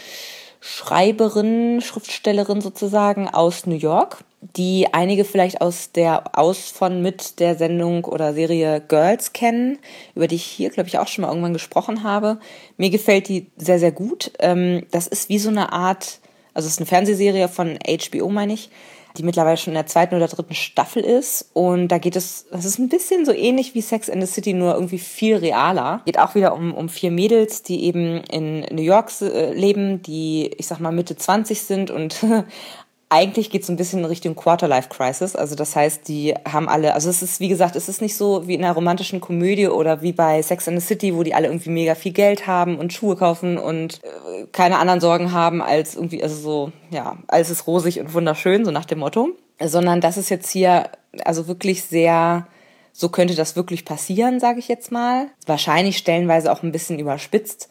Schreiberin, 0.60 1.82
Schriftstellerin 1.82 2.62
sozusagen 2.62 3.28
aus 3.28 3.66
New 3.66 3.76
York, 3.76 4.24
die 4.56 4.88
einige 4.92 5.26
vielleicht 5.26 5.60
aus 5.60 5.92
der 5.92 6.38
aus 6.38 6.70
von 6.70 7.02
mit 7.02 7.40
der 7.40 7.56
Sendung 7.56 8.06
oder 8.06 8.34
Serie 8.36 8.80
Girls 8.88 9.34
kennen, 9.34 9.80
über 10.14 10.28
die 10.28 10.36
ich 10.36 10.44
hier 10.44 10.70
glaube 10.70 10.88
ich 10.88 11.00
auch 11.00 11.08
schon 11.08 11.24
mal 11.24 11.30
irgendwann 11.30 11.54
gesprochen 11.54 12.04
habe. 12.04 12.40
Mir 12.78 12.92
gefällt 12.92 13.28
die 13.28 13.48
sehr 13.58 13.80
sehr 13.80 13.92
gut. 13.92 14.32
Ähm, 14.38 14.86
das 14.92 15.08
ist 15.08 15.30
wie 15.30 15.40
so 15.40 15.50
eine 15.50 15.74
Art, 15.74 16.20
also 16.54 16.68
es 16.68 16.74
ist 16.74 16.80
eine 16.80 16.86
Fernsehserie 16.88 17.48
von 17.48 17.80
HBO 17.88 18.30
meine 18.30 18.54
ich 18.54 18.70
die 19.18 19.24
mittlerweile 19.24 19.58
schon 19.58 19.72
in 19.72 19.76
der 19.76 19.88
zweiten 19.88 20.16
oder 20.16 20.28
dritten 20.28 20.54
Staffel 20.54 21.04
ist. 21.04 21.50
Und 21.54 21.90
da 21.90 21.98
geht 21.98 22.16
es, 22.16 22.46
das 22.52 22.66
ist 22.66 22.80
ein 22.80 22.90
bisschen 22.90 23.26
so 23.26 23.32
ähnlich 23.32 23.76
wie 23.76 23.82
Sex 23.82 24.10
in 24.10 24.22
the 24.22 24.28
City, 24.28 24.54
nur 24.54 24.74
irgendwie 24.74 25.00
viel 25.00 25.38
realer. 25.38 26.02
Geht 26.06 26.20
auch 26.20 26.36
wieder 26.36 26.54
um, 26.54 26.74
um 26.74 26.90
vier 26.90 27.12
Mädels, 27.12 27.64
die 27.64 27.84
eben 27.84 28.24
in 28.24 28.62
New 28.72 28.82
York 28.82 29.12
äh, 29.22 29.54
leben, 29.54 30.02
die, 30.02 30.52
ich 30.58 30.68
sag 30.68 30.80
mal, 30.80 30.92
Mitte 30.92 31.16
20 31.16 31.62
sind 31.62 31.92
und 31.92 32.26
eigentlich 33.12 33.50
geht 33.50 33.64
es 33.64 33.70
ein 33.70 33.76
bisschen 33.76 34.00
in 34.00 34.06
Richtung 34.06 34.38
Quarterlife-Crisis. 34.38 35.36
Also 35.36 35.56
das 35.56 35.76
heißt, 35.76 36.08
die 36.08 36.34
haben 36.50 36.70
alle, 36.70 36.94
also 36.94 37.10
es 37.10 37.22
ist, 37.22 37.42
wie 37.42 37.50
gesagt, 37.50 37.76
es 37.76 37.90
ist 37.90 38.02
nicht 38.02 38.16
so 38.16 38.48
wie 38.48 38.54
in 38.56 38.64
einer 38.64 38.74
romantischen 38.74 39.20
Komödie 39.20 39.68
oder 39.68 40.02
wie 40.02 40.14
bei 40.14 40.42
Sex 40.42 40.66
in 40.68 40.80
the 40.80 40.86
City, 40.86 41.14
wo 41.14 41.22
die 41.22 41.36
alle 41.36 41.48
irgendwie 41.48 41.72
mega 41.72 41.94
viel 41.94 42.14
Geld 42.14 42.48
haben 42.48 42.80
und 42.80 42.94
Schuhe 42.94 43.18
kaufen 43.18 43.58
und 43.58 44.00
äh, 44.04 44.46
keine 44.54 44.78
anderen 44.78 45.02
Sorgen 45.02 45.34
haben 45.34 45.62
als 45.62 45.96
irgendwie, 45.96 46.24
also 46.24 46.36
so, 46.36 46.72
ja, 46.90 47.18
alles 47.28 47.50
ist 47.50 47.68
rosig 47.68 48.00
und 48.00 48.14
wunderschön, 48.14 48.64
so 48.64 48.72
nach 48.72 48.86
dem 48.86 49.00
Motto. 49.00 49.32
Sondern 49.62 50.00
das 50.00 50.16
ist 50.16 50.30
jetzt 50.30 50.50
hier 50.50 50.90
also 51.26 51.50
wirklich 51.50 51.84
sehr, 51.84 52.48
so 52.94 53.10
könnte 53.10 53.36
das 53.36 53.58
wirklich 53.58 53.84
passieren, 53.84 54.40
sage 54.40 54.60
ich 54.60 54.70
jetzt 54.70 54.90
mal. 54.90 55.28
Wahrscheinlich 55.46 55.98
stellenweise 55.98 56.50
auch 56.50 56.64
ein 56.64 56.72
bisschen 56.72 56.98
überspitzt. 56.98 57.68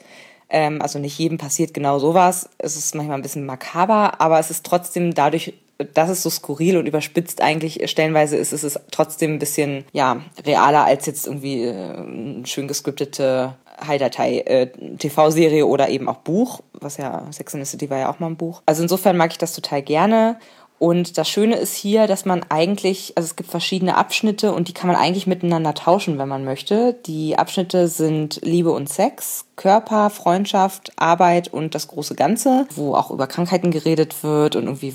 Ähm, 0.51 0.83
also 0.83 0.99
nicht 0.99 1.19
jedem 1.19 1.39
passiert 1.39 1.73
genau 1.73 1.99
sowas. 1.99 2.49
Es 2.59 2.77
ist 2.77 2.95
manchmal 2.95 3.19
ein 3.19 3.23
bisschen 3.23 3.47
makaber, 3.47 4.21
aber 4.21 4.39
es 4.39 4.51
ist 4.51 4.67
trotzdem 4.67 5.15
dadurch, 5.15 5.55
dass 5.95 6.11
es 6.11 6.23
so 6.23 6.29
skurril 6.29 6.77
und 6.77 6.87
überspitzt 6.87 7.41
eigentlich 7.41 7.89
stellenweise 7.89 8.37
ist, 8.37 8.53
ist 8.53 8.65
es 8.65 8.79
trotzdem 8.91 9.35
ein 9.35 9.39
bisschen 9.39 9.85
ja 9.93 10.21
realer 10.45 10.85
als 10.85 11.07
jetzt 11.07 11.27
irgendwie 11.27 11.65
äh, 11.65 12.45
schön 12.45 12.69
gescriptete 12.69 13.55
High-Datei-TV-Serie 13.87 15.61
äh, 15.61 15.63
oder 15.63 15.89
eben 15.89 16.09
auch 16.09 16.19
Buch, 16.19 16.61
was 16.73 16.97
ja 16.99 17.25
Sex 17.31 17.55
in 17.55 17.65
the 17.65 17.71
City 17.71 17.89
war 17.89 17.99
ja 17.99 18.11
auch 18.11 18.19
mal 18.19 18.27
ein 18.27 18.37
Buch. 18.37 18.63
Also 18.67 18.83
insofern 18.83 19.17
mag 19.17 19.31
ich 19.31 19.39
das 19.39 19.55
total 19.55 19.83
gerne. 19.83 20.37
Und 20.79 21.19
das 21.19 21.29
Schöne 21.29 21.57
ist 21.57 21.75
hier, 21.75 22.07
dass 22.07 22.25
man 22.25 22.43
eigentlich, 22.49 23.13
also 23.15 23.27
es 23.27 23.37
gibt 23.37 23.51
verschiedene 23.51 23.99
Abschnitte 23.99 24.55
und 24.55 24.67
die 24.67 24.73
kann 24.73 24.89
man 24.89 24.97
eigentlich 24.97 25.27
miteinander 25.27 25.75
tauschen, 25.75 26.19
wenn 26.19 26.29
man 26.29 26.43
möchte. 26.43 26.95
Die 27.05 27.37
Abschnitte 27.37 27.87
sind 27.87 28.41
Liebe 28.43 28.71
und 28.71 28.89
Sex, 28.89 29.45
Körper, 29.61 30.09
Freundschaft, 30.09 30.91
Arbeit 30.97 31.53
und 31.53 31.75
das 31.75 31.87
große 31.89 32.15
Ganze, 32.15 32.67
wo 32.77 32.95
auch 32.95 33.11
über 33.11 33.27
Krankheiten 33.27 33.71
geredet 33.71 34.23
wird 34.23 34.57
und 34.57 34.65
irgendwie 34.65 34.95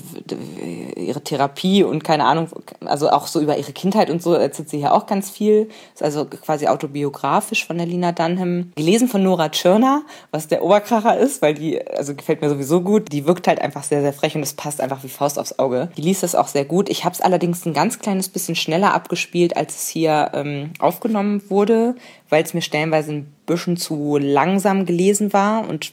ihre 0.96 1.20
Therapie 1.20 1.84
und 1.84 2.02
keine 2.02 2.24
Ahnung, 2.24 2.48
also 2.84 3.10
auch 3.10 3.28
so 3.28 3.40
über 3.40 3.56
ihre 3.56 3.70
Kindheit 3.70 4.10
und 4.10 4.20
so 4.20 4.32
erzählt 4.32 4.68
sie 4.68 4.78
hier 4.78 4.92
auch 4.92 5.06
ganz 5.06 5.30
viel. 5.30 5.68
Ist 5.94 6.02
also 6.02 6.24
quasi 6.24 6.66
autobiografisch 6.66 7.64
von 7.64 7.78
der 7.78 7.86
Lina 7.86 8.10
Dunham. 8.10 8.72
Gelesen 8.74 9.06
von 9.06 9.22
Nora 9.22 9.50
Tschirner, 9.50 10.02
was 10.32 10.48
der 10.48 10.64
Oberkracher 10.64 11.16
ist, 11.16 11.42
weil 11.42 11.54
die, 11.54 11.80
also 11.86 12.16
gefällt 12.16 12.40
mir 12.40 12.48
sowieso 12.48 12.80
gut. 12.80 13.12
Die 13.12 13.24
wirkt 13.24 13.46
halt 13.46 13.60
einfach 13.60 13.84
sehr, 13.84 14.00
sehr 14.00 14.12
frech 14.12 14.34
und 14.34 14.42
es 14.42 14.54
passt 14.54 14.80
einfach 14.80 15.04
wie 15.04 15.08
Faust 15.08 15.38
aufs 15.38 15.60
Auge. 15.60 15.90
Die 15.96 16.02
liest 16.02 16.24
das 16.24 16.34
auch 16.34 16.48
sehr 16.48 16.64
gut. 16.64 16.88
Ich 16.88 17.04
habe 17.04 17.14
es 17.14 17.20
allerdings 17.20 17.64
ein 17.66 17.72
ganz 17.72 18.00
kleines 18.00 18.28
bisschen 18.28 18.56
schneller 18.56 18.94
abgespielt, 18.94 19.56
als 19.56 19.76
es 19.76 19.88
hier 19.88 20.32
ähm, 20.34 20.72
aufgenommen 20.80 21.40
wurde, 21.48 21.94
weil 22.28 22.42
es 22.42 22.54
mir 22.54 22.62
stellenweise 22.62 23.12
ein 23.12 23.32
bisschen 23.46 23.76
zu 23.76 24.18
langsam 24.18 24.86
gelesen 24.86 25.32
war. 25.32 25.68
Und 25.68 25.92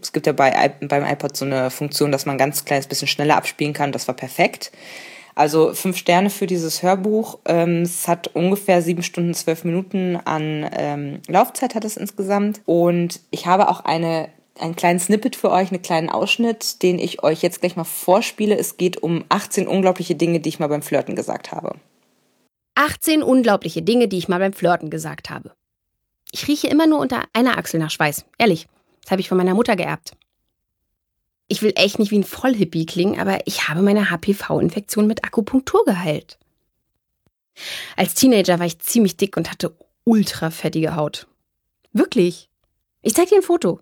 es 0.00 0.12
gibt 0.12 0.26
ja 0.26 0.32
bei, 0.32 0.72
beim 0.80 1.04
iPod 1.04 1.36
so 1.36 1.44
eine 1.44 1.70
Funktion, 1.70 2.12
dass 2.12 2.26
man 2.26 2.36
ein 2.36 2.38
ganz 2.38 2.64
kleines 2.64 2.86
bisschen 2.86 3.08
schneller 3.08 3.36
abspielen 3.36 3.72
kann. 3.72 3.92
Das 3.92 4.08
war 4.08 4.14
perfekt. 4.14 4.72
Also 5.34 5.74
fünf 5.74 5.96
Sterne 5.96 6.30
für 6.30 6.46
dieses 6.46 6.82
Hörbuch. 6.82 7.38
Ähm, 7.44 7.82
es 7.82 8.06
hat 8.06 8.28
ungefähr 8.28 8.82
sieben 8.82 9.02
Stunden, 9.02 9.34
zwölf 9.34 9.64
Minuten 9.64 10.16
an 10.16 10.68
ähm, 10.76 11.20
Laufzeit 11.26 11.74
hat 11.74 11.84
es 11.84 11.96
insgesamt. 11.96 12.60
Und 12.66 13.20
ich 13.30 13.46
habe 13.46 13.68
auch 13.68 13.80
eine 13.84 14.28
einen 14.60 14.76
kleinen 14.76 15.00
Snippet 15.00 15.36
für 15.36 15.50
euch, 15.50 15.72
einen 15.72 15.82
kleinen 15.82 16.08
Ausschnitt, 16.08 16.82
den 16.82 16.98
ich 16.98 17.22
euch 17.22 17.42
jetzt 17.42 17.60
gleich 17.60 17.76
mal 17.76 17.84
vorspiele. 17.84 18.56
Es 18.56 18.76
geht 18.76 19.02
um 19.02 19.24
18 19.28 19.66
unglaubliche 19.66 20.14
Dinge, 20.14 20.40
die 20.40 20.48
ich 20.48 20.60
mal 20.60 20.68
beim 20.68 20.82
Flirten 20.82 21.16
gesagt 21.16 21.52
habe. 21.52 21.74
18 22.74 23.22
unglaubliche 23.22 23.82
Dinge, 23.82 24.08
die 24.08 24.18
ich 24.18 24.28
mal 24.28 24.38
beim 24.38 24.52
Flirten 24.52 24.90
gesagt 24.90 25.30
habe. 25.30 25.52
Ich 26.32 26.48
rieche 26.48 26.66
immer 26.66 26.86
nur 26.86 26.98
unter 26.98 27.22
einer 27.32 27.58
Achsel 27.58 27.78
nach 27.78 27.90
Schweiß. 27.90 28.24
Ehrlich. 28.38 28.66
Das 29.02 29.12
habe 29.12 29.20
ich 29.20 29.28
von 29.28 29.38
meiner 29.38 29.54
Mutter 29.54 29.76
geerbt. 29.76 30.16
Ich 31.46 31.62
will 31.62 31.72
echt 31.76 31.98
nicht 31.98 32.10
wie 32.10 32.18
ein 32.18 32.24
Vollhippie 32.24 32.86
klingen, 32.86 33.20
aber 33.20 33.46
ich 33.46 33.68
habe 33.68 33.82
meine 33.82 34.10
HPV-Infektion 34.10 35.06
mit 35.06 35.24
Akupunktur 35.24 35.84
geheilt. 35.84 36.38
Als 37.96 38.14
Teenager 38.14 38.58
war 38.58 38.66
ich 38.66 38.78
ziemlich 38.78 39.16
dick 39.16 39.36
und 39.36 39.50
hatte 39.50 39.76
ultra 40.04 40.50
fettige 40.50 40.96
Haut. 40.96 41.26
Wirklich. 41.92 42.48
Ich 43.02 43.14
zeig 43.14 43.28
dir 43.28 43.36
ein 43.36 43.42
Foto. 43.42 43.80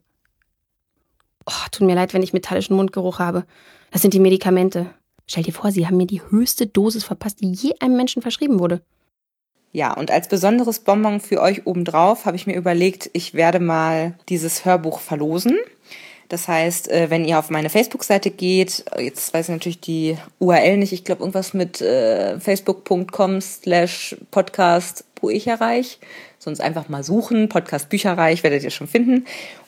Oh, 1.46 1.66
tut 1.70 1.86
mir 1.86 1.94
leid, 1.94 2.12
wenn 2.12 2.22
ich 2.22 2.32
metallischen 2.32 2.76
Mundgeruch 2.76 3.18
habe. 3.18 3.46
Das 3.90 4.02
sind 4.02 4.14
die 4.14 4.20
Medikamente. 4.20 4.92
Stell 5.32 5.44
dir 5.44 5.54
vor, 5.54 5.72
sie 5.72 5.86
haben 5.86 5.96
mir 5.96 6.06
die 6.06 6.20
höchste 6.28 6.66
Dosis 6.66 7.04
verpasst, 7.04 7.40
die 7.40 7.52
je 7.52 7.72
einem 7.80 7.96
Menschen 7.96 8.20
verschrieben 8.20 8.58
wurde. 8.58 8.82
Ja, 9.72 9.94
und 9.94 10.10
als 10.10 10.28
besonderes 10.28 10.80
Bonbon 10.80 11.20
für 11.20 11.40
euch 11.40 11.66
obendrauf 11.66 12.26
habe 12.26 12.36
ich 12.36 12.46
mir 12.46 12.54
überlegt, 12.54 13.08
ich 13.14 13.32
werde 13.32 13.58
mal 13.58 14.12
dieses 14.28 14.66
Hörbuch 14.66 15.00
verlosen. 15.00 15.56
Das 16.28 16.48
heißt, 16.48 16.90
äh, 16.90 17.08
wenn 17.08 17.24
ihr 17.24 17.38
auf 17.38 17.48
meine 17.48 17.70
Facebook-Seite 17.70 18.30
geht, 18.30 18.84
jetzt 18.98 19.32
weiß 19.32 19.48
ich 19.48 19.54
natürlich 19.54 19.80
die 19.80 20.18
URL 20.38 20.76
nicht, 20.76 20.92
ich 20.92 21.02
glaube 21.02 21.22
irgendwas 21.22 21.54
mit 21.54 21.80
äh, 21.80 22.38
facebook.com 22.38 23.40
slash 23.40 24.14
podcast 24.30 25.06
Bucherreich, 25.14 25.98
sonst 26.38 26.60
einfach 26.60 26.90
mal 26.90 27.04
suchen, 27.04 27.48
Podcast 27.48 27.88
Bücherreich 27.88 28.42
werdet 28.42 28.64
ihr 28.64 28.70
schon 28.70 28.86
finden. 28.86 29.24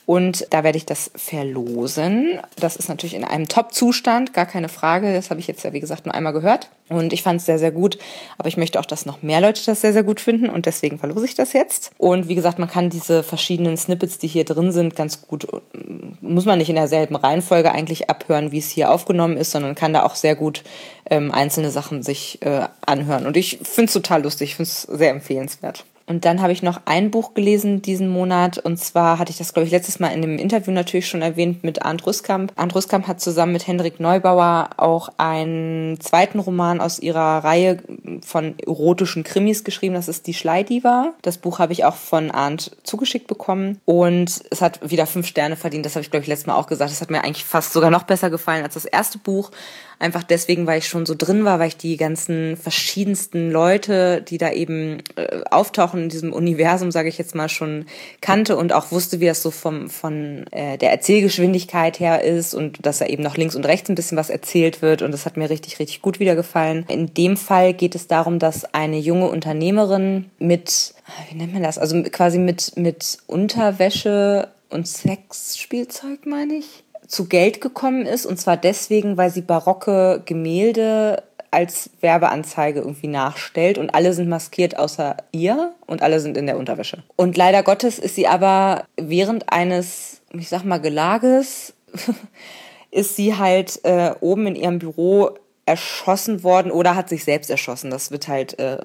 Und 0.07 0.47
da 0.51 0.65
werde 0.65 0.77
ich 0.77 0.85
das 0.85 1.11
verlosen. 1.15 2.39
Das 2.57 2.77
ist 2.77 2.89
natürlich 2.89 3.15
in 3.15 3.25
einem 3.25 3.49
Top-Zustand, 3.49 4.35
gar 4.35 4.45
keine 4.45 4.69
Frage. 4.69 5.15
Das 5.15 5.31
habe 5.31 5.41
ich 5.41 5.47
jetzt 5.47 5.65
ja, 5.65 5.73
wie 5.73 5.81
gesagt, 5.81 6.05
nur 6.05 6.15
einmal 6.15 6.35
gehört. 6.35 6.69
Und 6.91 7.15
ich 7.15 7.23
fand 7.23 7.41
es 7.41 7.47
sehr, 7.47 7.59
sehr 7.59 7.73
gut. 7.73 7.97
Aber 8.37 8.49
ich 8.49 8.59
möchte 8.59 8.79
auch, 8.79 8.85
dass 8.85 9.07
noch 9.07 9.23
mehr 9.23 9.41
Leute 9.41 9.65
das 9.65 9.81
sehr, 9.81 9.95
sehr 9.95 10.03
gut 10.03 10.21
finden. 10.21 10.51
Und 10.51 10.67
deswegen 10.67 10.99
verlose 10.99 11.25
ich 11.25 11.35
das 11.35 11.55
jetzt. 11.55 11.91
Und 11.97 12.29
wie 12.29 12.35
gesagt, 12.35 12.59
man 12.59 12.69
kann 12.69 12.91
diese 12.91 13.23
verschiedenen 13.23 13.79
Snippets, 13.79 14.19
die 14.19 14.27
hier 14.27 14.45
drin 14.45 14.73
sind, 14.73 14.95
ganz 14.95 15.23
gut, 15.23 15.47
muss 16.21 16.45
man 16.45 16.59
nicht 16.59 16.69
in 16.69 16.77
derselben 16.77 17.17
Reihenfolge 17.17 17.73
eigentlich 17.73 18.11
abhören, 18.11 18.53
wie 18.53 18.59
es 18.59 18.69
hier 18.69 18.91
aufgenommen 18.91 19.39
ist, 19.39 19.53
sondern 19.53 19.75
kann 19.75 19.95
da 19.95 20.03
auch 20.03 20.17
sehr 20.17 20.37
gut 20.37 20.65
ähm, 21.09 21.33
einzelne 21.33 21.71
Sachen 21.71 22.03
sich 22.03 22.43
äh, 22.43 22.67
anhören. 22.85 23.27
Und 23.27 23.39
ich 23.39 23.61
finde 23.63 23.87
es 23.87 23.95
total 23.95 24.23
lustig. 24.23 24.51
Ich 24.51 24.57
finde 24.57 24.69
es 24.69 24.83
sehr 24.83 25.11
empfehlenswert. 25.11 25.87
Und 26.07 26.25
dann 26.25 26.43
habe 26.43 26.53
ich 26.53 26.63
noch 26.63 26.83
ein 26.85 27.11
Buch 27.11 27.35
gelesen 27.35 27.81
diesen 27.81 28.09
Monat. 28.09 28.59
Und 28.59 28.79
zwar 28.79 29.19
hatte 29.19 29.31
ich 29.31 29.39
das, 29.39 29.55
glaube 29.55 29.67
ich, 29.67 29.73
letztes 29.73 30.01
Mal 30.01 30.09
in 30.09 30.23
dem 30.23 30.39
Interview 30.39 30.73
natürlich 30.73 31.09
schon 31.09 31.23
erwähnt 31.23 31.65
mit 31.65 31.83
Arndt 31.83 32.07
Rüskamp. 32.07 32.53
Arndt 32.57 32.75
Rüskamp 32.75 33.07
hat 33.07 33.21
zusammen 33.21 33.53
mit 33.53 33.67
Hendrik 33.67 34.01
Neubauer 34.01 34.71
auch 34.77 35.09
einen 35.17 35.99
zweiten 36.01 36.41
Roman 36.41 36.81
aus 36.81 36.99
ihrer 36.99 37.43
Reihe 37.45 37.79
von 38.25 38.55
erotischen 38.59 39.25
Krimis 39.25 39.65
geschrieben. 39.65 39.95
Das 39.95 40.09
ist 40.09 40.27
Die 40.27 40.35
Schleidiva. 40.35 41.15
Das 41.23 41.39
Buch 41.39 41.59
habe 41.59 41.73
ich 41.73 41.85
auch 41.85 41.97
von 41.97 42.31
Arndt 42.31 42.77
zugeschickt 42.83 43.27
bekommen. 43.27 43.81
Und 43.87 44.43
es 44.51 44.61
hat 44.61 44.91
wieder 44.91 45.07
fünf 45.07 45.27
Sterne 45.27 45.57
verdient. 45.57 45.87
Das 45.87 45.95
habe 45.95 46.03
ich, 46.03 46.11
glaube 46.11 46.23
ich, 46.23 46.29
letztes 46.29 46.47
Mal 46.47 46.57
auch 46.57 46.67
gesagt. 46.67 46.91
Das 46.91 47.01
hat 47.01 47.11
mir 47.11 47.25
eigentlich 47.25 47.45
fast 47.45 47.73
sogar 47.73 47.91
noch 47.91 48.03
besser 48.03 48.29
gefallen 48.29 48.63
als 48.63 48.75
das 48.75 48.85
erste 48.85 49.19
Buch. 49.19 49.51
Einfach 50.05 50.23
deswegen, 50.23 50.67
weil 50.67 50.81
ich 50.81 50.87
schon 50.87 51.07
so 51.07 51.15
drin 51.17 51.47
war, 51.47 51.59
weil 51.59 51.69
ich 51.69 51.79
die 51.79 51.97
ganzen 51.97 52.59
verschiedensten 52.59 53.51
Leute, 53.51 54.21
die 54.21 54.37
da 54.37 54.53
eben 54.53 54.99
äh, 55.17 55.41
auftauchen 55.51 56.03
in 56.03 56.09
diesem 56.11 56.35
Universum, 56.35 56.91
sage 56.91 57.09
ich 57.09 57.17
jetzt 57.17 57.35
mal, 57.35 57.49
schon 57.49 57.87
kannte 58.21 58.59
und 58.59 58.75
auch 58.75 58.93
wusste, 58.93 59.21
wie 59.21 59.25
das 59.25 59.43
so 59.43 59.51
vom, 59.51 59.89
von 59.89 60.45
äh, 60.51 60.77
der 60.77 60.91
Erzählgeschwindigkeit 60.91 62.01
her 62.01 62.23
ist 62.23 62.53
und 62.53 62.85
dass 62.85 62.99
da 62.99 63.07
eben 63.07 63.23
noch 63.23 63.39
links 63.39 63.57
und 63.57 63.65
rechts 63.65 63.89
ein 63.89 63.95
bisschen 63.95 64.19
was 64.19 64.29
erzählt 64.29 64.83
wird. 64.83 65.01
Und 65.01 65.11
das 65.11 65.25
hat 65.25 65.39
mir 65.39 65.49
richtig, 65.49 65.79
richtig 65.79 66.03
gut 66.03 66.21
wieder 66.21 66.35
gefallen. 66.35 66.85
In 66.89 67.15
dem 67.15 67.39
Fall 67.39 67.73
geht 67.73 67.95
es 67.95 68.07
darum, 68.07 68.39
dass 68.39 68.75
eine 68.75 68.99
junge 68.99 69.31
Unternehmerin 69.31 70.27
mit, 70.39 70.93
wie 71.31 71.39
nennt 71.39 71.55
man 71.55 71.63
das? 71.63 71.79
Also 71.79 72.03
quasi 72.03 72.39
mit, 72.39 72.77
mit 72.77 73.17
Unterwäsche 73.27 74.49
und 74.69 74.87
Sexspielzeug, 74.87 76.27
meine 76.27 76.57
ich 76.57 76.85
zu 77.07 77.27
Geld 77.27 77.61
gekommen 77.61 78.07
ist. 78.07 78.27
Und 78.27 78.39
zwar 78.39 78.57
deswegen, 78.57 79.17
weil 79.17 79.31
sie 79.31 79.43
barocke 79.43 80.23
Gemälde 80.25 81.23
als 81.51 81.91
Werbeanzeige 82.01 82.81
irgendwie 82.81 83.07
nachstellt 83.07 83.79
und 83.79 83.95
alle 83.95 84.13
sind 84.13 84.29
maskiert 84.29 84.77
außer 84.77 85.17
ihr 85.31 85.73
und 85.87 86.03
alle 86.03 86.19
sind 86.19 86.37
in 86.37 86.47
der 86.47 86.59
Unterwäsche. 86.59 87.05
Und 87.15 87.37
leider 87.37 87.63
Gottes 87.63 88.01
ist 88.01 88.17
sie 88.17 88.27
aber 88.27 88.85
während 88.97 89.53
eines, 89.53 90.21
ich 90.33 90.49
sag 90.49 90.65
mal, 90.65 90.79
Gelages, 90.79 91.75
ist 92.91 93.15
sie 93.15 93.37
halt 93.37 93.85
äh, 93.85 94.15
oben 94.21 94.49
in 94.49 94.57
ihrem 94.57 94.79
Büro 94.81 95.31
erschossen 95.67 96.43
worden 96.43 96.71
oder 96.71 96.95
hat 96.95 97.09
sich 97.09 97.25
selbst 97.25 97.51
erschossen. 97.51 97.91
Das 97.91 98.11
wird 98.11 98.29
halt 98.29 98.59
äh, 98.59 98.79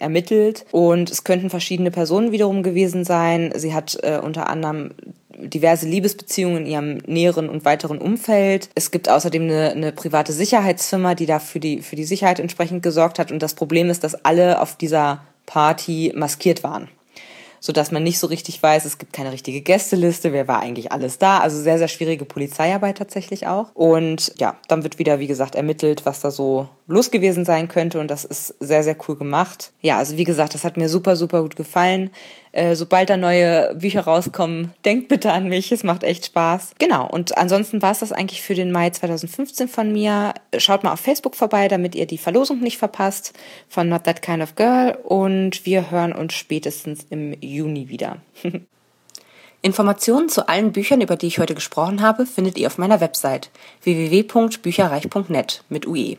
ermittelt. 0.00 0.66
Und 0.72 1.10
es 1.10 1.22
könnten 1.22 1.50
verschiedene 1.50 1.90
Personen 1.90 2.32
wiederum 2.32 2.62
gewesen 2.62 3.04
sein. 3.04 3.52
Sie 3.54 3.74
hat 3.74 3.98
äh, 4.02 4.18
unter 4.22 4.48
anderem 4.48 4.92
diverse 5.38 5.86
Liebesbeziehungen 5.86 6.64
in 6.64 6.66
ihrem 6.66 6.98
näheren 7.06 7.48
und 7.48 7.64
weiteren 7.64 7.98
Umfeld. 7.98 8.68
Es 8.74 8.90
gibt 8.90 9.08
außerdem 9.08 9.42
eine, 9.42 9.70
eine 9.70 9.92
private 9.92 10.32
Sicherheitsfirma, 10.32 11.14
die 11.14 11.26
da 11.26 11.38
für 11.38 11.60
die, 11.60 11.82
für 11.82 11.96
die 11.96 12.04
Sicherheit 12.04 12.40
entsprechend 12.40 12.82
gesorgt 12.82 13.18
hat. 13.18 13.32
Und 13.32 13.42
das 13.42 13.54
Problem 13.54 13.90
ist, 13.90 14.04
dass 14.04 14.14
alle 14.24 14.60
auf 14.60 14.76
dieser 14.76 15.22
Party 15.46 16.12
maskiert 16.14 16.62
waren 16.62 16.88
so 17.66 17.72
dass 17.72 17.90
man 17.90 18.04
nicht 18.04 18.18
so 18.18 18.28
richtig 18.28 18.62
weiß, 18.62 18.84
es 18.84 18.98
gibt 18.98 19.12
keine 19.12 19.32
richtige 19.32 19.60
Gästeliste, 19.60 20.32
wer 20.32 20.46
war 20.46 20.60
eigentlich 20.60 20.92
alles 20.92 21.18
da. 21.18 21.38
Also 21.38 21.60
sehr, 21.60 21.78
sehr 21.78 21.88
schwierige 21.88 22.24
Polizeiarbeit 22.24 22.98
tatsächlich 22.98 23.46
auch. 23.46 23.74
Und 23.74 24.32
ja, 24.38 24.56
dann 24.68 24.84
wird 24.84 24.98
wieder, 25.00 25.18
wie 25.18 25.26
gesagt, 25.26 25.56
ermittelt, 25.56 26.06
was 26.06 26.20
da 26.20 26.30
so 26.30 26.68
los 26.86 27.10
gewesen 27.10 27.44
sein 27.44 27.68
könnte. 27.68 27.98
Und 28.00 28.10
das 28.10 28.24
ist 28.24 28.54
sehr, 28.60 28.82
sehr 28.82 28.96
cool 29.08 29.16
gemacht. 29.16 29.72
Ja, 29.80 29.98
also 29.98 30.16
wie 30.16 30.24
gesagt, 30.24 30.54
das 30.54 30.64
hat 30.64 30.76
mir 30.76 30.88
super, 30.88 31.16
super 31.16 31.42
gut 31.42 31.56
gefallen. 31.56 32.10
Äh, 32.52 32.74
sobald 32.74 33.10
da 33.10 33.16
neue 33.16 33.74
Bücher 33.74 34.02
rauskommen, 34.02 34.72
denkt 34.84 35.08
bitte 35.08 35.32
an 35.32 35.48
mich. 35.48 35.72
Es 35.72 35.84
macht 35.84 36.04
echt 36.04 36.26
Spaß. 36.26 36.72
Genau. 36.78 37.08
Und 37.08 37.36
ansonsten 37.36 37.82
war 37.82 37.92
es 37.92 37.98
das 37.98 38.12
eigentlich 38.12 38.42
für 38.42 38.54
den 38.54 38.72
Mai 38.72 38.90
2015 38.90 39.68
von 39.68 39.92
mir. 39.92 40.34
Schaut 40.56 40.84
mal 40.84 40.92
auf 40.92 41.00
Facebook 41.00 41.34
vorbei, 41.34 41.68
damit 41.68 41.94
ihr 41.94 42.06
die 42.06 42.18
Verlosung 42.18 42.60
nicht 42.60 42.78
verpasst 42.78 43.32
von 43.68 43.88
Not 43.88 44.04
That 44.04 44.22
Kind 44.22 44.42
of 44.42 44.54
Girl. 44.54 44.96
Und 45.02 45.66
wir 45.66 45.90
hören 45.90 46.12
uns 46.12 46.34
spätestens 46.34 47.06
im 47.10 47.34
Juni 47.40 47.88
wieder. 47.88 48.18
Informationen 49.62 50.28
zu 50.28 50.48
allen 50.48 50.70
Büchern, 50.70 51.00
über 51.00 51.16
die 51.16 51.26
ich 51.26 51.40
heute 51.40 51.56
gesprochen 51.56 52.00
habe, 52.00 52.24
findet 52.24 52.56
ihr 52.56 52.68
auf 52.68 52.78
meiner 52.78 53.00
Website 53.00 53.50
www.bücherreich.net 53.82 55.64
mit 55.68 55.88
UE. 55.88 56.18